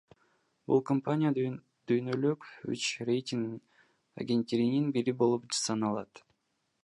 Бул 0.69 0.79
компания 0.89 1.31
дүйнөлүк 1.91 2.47
үч 2.77 2.87
рейтинг 3.11 3.85
агенттигинин 4.25 4.91
бири 4.97 5.17
болуп 5.23 5.45
саналат. 5.61 6.25